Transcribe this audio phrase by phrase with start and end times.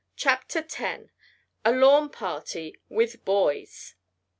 [0.15, 0.79] CHAPTER X
[1.63, 3.93] A LAWN PARTY "WITH BOYS!"